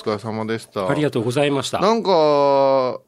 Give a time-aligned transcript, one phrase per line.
[0.00, 0.88] 疲れ様でした。
[0.88, 1.78] ありがとうございました。
[1.80, 3.00] なんか、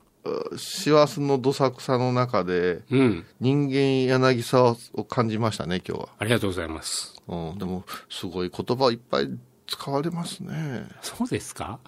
[0.56, 3.24] 師走のどさくさの中で、うん。
[3.40, 6.08] 人間柳沢を感じましたね、今日は。
[6.18, 7.20] ありがとうございます。
[7.26, 9.30] うん、でも、すごい言葉いっぱい
[9.66, 10.86] 使われますね。
[11.00, 11.80] そうですか？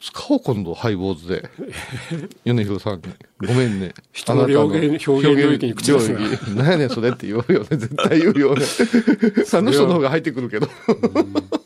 [0.00, 1.48] 使おう、今度、ハイボーズで。
[2.44, 3.02] 米広さんに。
[3.46, 3.94] ごめんね。
[4.12, 6.20] 人の表現表現領域に口出すな
[6.62, 7.76] 何やねん、それって言うよね。
[7.76, 8.64] 絶対言うよね。
[9.52, 10.66] あの人の方が入ってくるけど。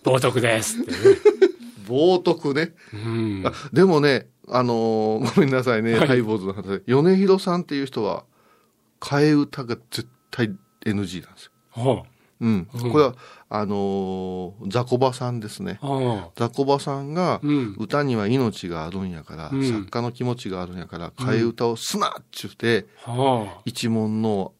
[0.05, 1.48] 冒涜ですってね。
[1.88, 2.74] 冒涜ね。
[2.92, 3.42] うん。
[3.47, 6.83] あでもね、あのー ごめんなさいね、はいハイボーズの話で。
[6.87, 8.24] 米広さんっていう人は、
[9.01, 11.52] 替え歌が絶対 NG なんですよ。
[11.73, 12.02] は
[12.41, 12.69] うん。
[12.73, 13.14] うんこれは、
[13.51, 15.87] あのーザコバさんですねあ。。
[15.88, 23.12] はザコバさんが、うん歌には命があるんやから、うん作家の気持ちがあるんやから、替え歌をすなっちゅうて、あ。
[23.12, 23.61] はあ。
[23.64, 24.52] 一門の、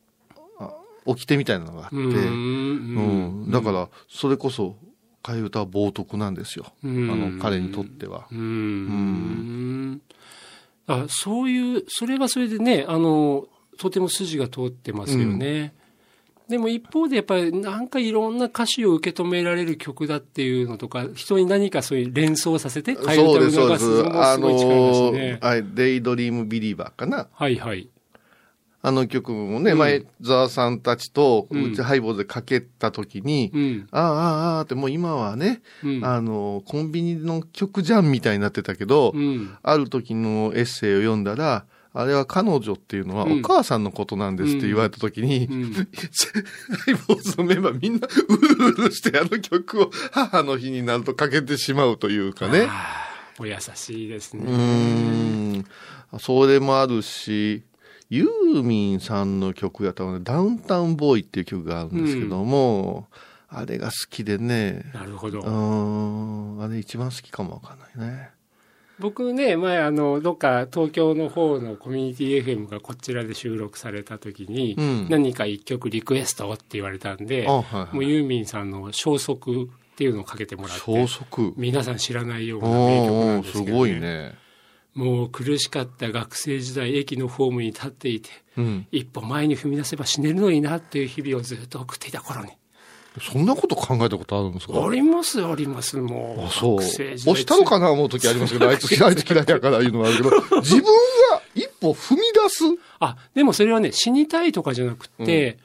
[0.59, 0.71] あ
[1.07, 3.51] 掟みたいなのがあって、ううんん。
[3.51, 4.77] だから、それこそ、
[5.23, 6.67] 替え歌は冒涜なんですよ。
[6.83, 8.27] うんあの、彼にとっては。
[8.31, 10.01] うーん。
[10.87, 13.47] あそういう、それはそれでね、あの、
[13.79, 15.75] とても筋が通ってますよね。
[16.49, 23.85] でも一方でやっぱりなんかいろんな歌詞を受け止められる曲だっていうのとか、人に何かそういう連想させて替えそうです、そう歌をです。
[23.85, 25.39] 流すのもあすごい力だしのね。
[25.43, 27.29] はい、デイドリームビリーバーかな。
[27.35, 27.91] はいはい。
[28.89, 33.89] あの曲もね、うん前澤さんたちと、うちハイボーズでかけた時に、うん。
[33.91, 36.05] ああ、ああ、ああってもう今はね、うん。
[36.05, 39.57] あの、コンビニの曲じゃんみたいになってたけど、うん。
[39.63, 52.69] ある時のエッセイを読んだら、あれは彼女っていうのはうんお母さんのことなんですって言われた時に、うん ハイボーズのメンバーみんなうるうるしてあの曲を母の日になるとかけてしまうというかね。
[53.41, 54.45] お優しいですうね。
[54.47, 55.65] ーん。
[56.21, 57.63] それもあるし、
[58.11, 63.09] ユーミンさんの曲やったらね、ダウンタウンボーイっていう曲があるんですけども、
[63.49, 65.43] あれが好きでね、なるほどう。
[65.43, 68.31] ーん、あれ一番好きかもわかんないね。
[68.99, 77.95] 僕ね、前あの、どっか東京の方のコミュニティ FM がこちらで収録された時に、うん何か一曲リクエストって言われたんで、あ、はいはい。
[77.95, 81.55] もうユーミンさんの消息っていうのをかけてもらって、消息？
[81.57, 84.35] 皆さん知らないようなお名曲なんーですけど、ね、すごいね。
[84.99, 88.87] もう苦しかった学生時代、駅のホームに立っていて、うん。
[88.91, 92.51] 一歩前に踏み出せば死ねるのになっていう日々をずっと送っていた頃に。
[93.21, 94.85] そんなこと考えたことあるんですか？
[94.85, 96.45] あります、あります、もう。
[96.47, 96.77] あ、そう。
[96.79, 100.31] 学生時代押したのかな思う時ありますけど、あいつ嫌い、嫌いやから言うのはあるけど、
[100.63, 100.91] 自分が
[101.55, 102.65] 一歩踏み出す？
[102.99, 105.59] あ、でもそれはね、死にたいとかじゃなくて、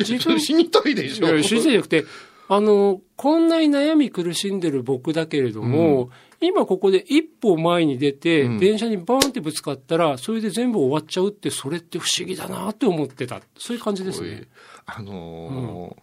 [0.00, 1.28] 自分 死にたいでしょ。
[1.32, 2.04] いや、主人じゃなくて、
[2.52, 13.40] あの、こんなに悩み苦しんでる僕だけれども、今ここで一歩前に出て、うん電車にバーンってぶつかったら、それで全部終わっちゃうって、それって不思議だなって思ってた。
[13.56, 14.48] そういう感じですね。
[14.84, 16.00] あのー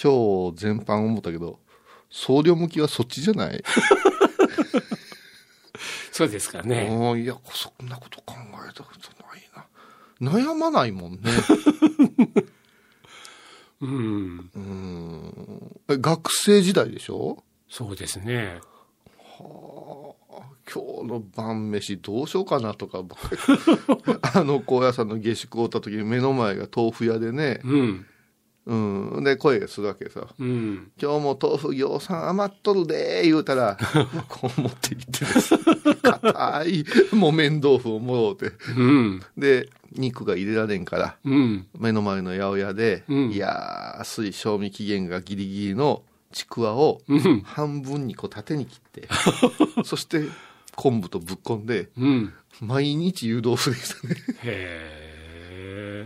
[0.00, 1.58] 今日全般思ったけど、
[2.10, 3.60] 僧侶向きはそっちじゃない、
[6.12, 6.88] そうですかね。
[6.90, 8.36] うんいや、そんなこと考
[8.66, 9.50] えたことない
[10.32, 10.38] な。
[10.38, 11.18] 悩まないもんね。
[13.82, 14.39] うん。
[15.98, 17.42] 学生時代でしょ？
[17.68, 18.60] そうですね。
[20.72, 23.02] 今日の晩飯どうしようかなとか
[24.34, 28.06] あの高野山の下宿をった時に目の前が豆腐屋でね、うん。
[28.66, 30.92] うん、で声がするわけさうん。
[31.00, 33.76] 今日も豆腐ぎょうさん余っとるでー言うたら
[34.28, 35.58] こう持って行ってです
[36.02, 39.22] 硬い木綿豆腐をもろうてうん。
[39.36, 41.66] で肉が入れられんからうん。
[41.78, 47.40] 目の前の八百屋で、うんいやー安い賞味期限がギリギリのちくわをうん。
[47.42, 49.08] 半分にこう縦に切って
[49.84, 50.24] そして
[50.76, 52.32] 昆布とぶっこんでうん。
[52.60, 55.09] 毎日湯豆腐でしたねへえ。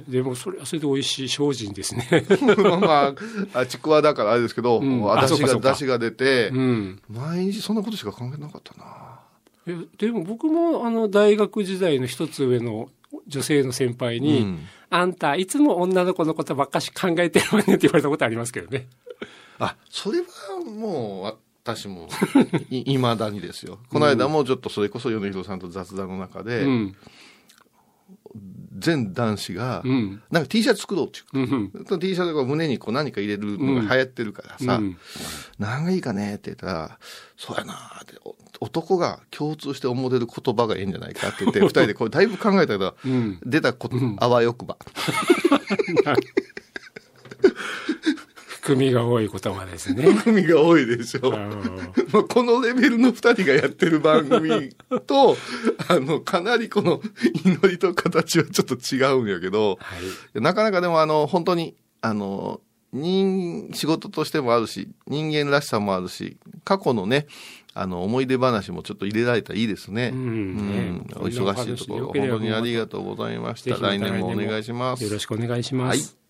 [0.09, 2.09] でもそれはそれで美味しい精進ですね。
[2.56, 3.15] まあま
[3.55, 7.03] ああちくわだからあれですけど、うんもうだしがあそうかそうかだしが出て、うん。
[7.09, 8.84] 毎日そんなことしか考えなかったな
[9.66, 12.88] えでも僕もあの大学時代の一つ上の
[13.27, 14.59] 女性の先輩に、うん
[14.91, 18.87] あんたいつも女の子のことばっかし考えてるわねって言われたことありますけどね。
[19.58, 20.25] あそれは
[20.64, 22.08] もう私も
[22.70, 26.97] いまだにですよこの間もちょっとそれこそ米広さんと雑談の中で、うん。
[28.84, 30.22] 全男子が、うん。
[30.31, 32.00] なんか T シャツ作ろうっていううん。
[32.00, 34.96] T シャツが胸にこう何か入れるのが流行ってるからさ、うん
[35.58, 36.98] 何がいいかねって言ったら、
[37.36, 43.38] そうやなーって、お男が共通して思ってる言葉がいいんじゃないかって言って、 二人でこうだいぶ考えたけど、うん。
[43.44, 44.76] 出たこと、あわよくば。
[48.64, 50.14] 含みが多い言葉ですね。
[50.25, 51.34] 組が多いでしょ。
[51.34, 51.56] あの
[52.12, 54.75] まあ、このレベルの二人がやってる番組
[55.06, 55.37] と、
[55.87, 57.02] あの、かなりこの
[57.44, 59.96] 祈りと形はちょっと違うんやけど、は
[60.34, 60.40] い。
[60.40, 62.62] なかなかでもあの、本当に、あの、
[62.94, 67.26] 人、仕事としてもあるし、人間らしさもあるし、過去のね、
[67.75, 70.11] あの、思い出話もちょっと入れられたらいいですね。
[70.14, 73.76] ううんねお忙しいところ、本当にありがとうございました。
[73.76, 75.05] 来年もお願いします。
[75.05, 76.24] よろしくお願いします。